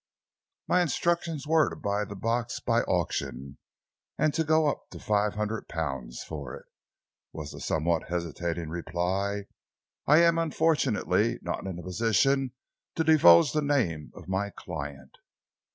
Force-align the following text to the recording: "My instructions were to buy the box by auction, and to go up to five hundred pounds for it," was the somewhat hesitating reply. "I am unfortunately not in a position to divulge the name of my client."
"My 0.67 0.81
instructions 0.81 1.45
were 1.45 1.69
to 1.69 1.75
buy 1.75 2.05
the 2.05 2.15
box 2.15 2.59
by 2.59 2.81
auction, 2.81 3.59
and 4.17 4.33
to 4.33 4.43
go 4.43 4.65
up 4.65 4.89
to 4.89 4.97
five 4.99 5.35
hundred 5.35 5.67
pounds 5.67 6.23
for 6.23 6.55
it," 6.55 6.65
was 7.31 7.51
the 7.51 7.59
somewhat 7.59 8.09
hesitating 8.09 8.69
reply. 8.69 9.43
"I 10.07 10.23
am 10.23 10.39
unfortunately 10.39 11.37
not 11.43 11.67
in 11.67 11.77
a 11.77 11.83
position 11.83 12.53
to 12.95 13.03
divulge 13.03 13.51
the 13.53 13.61
name 13.61 14.09
of 14.15 14.27
my 14.27 14.49
client." 14.49 15.17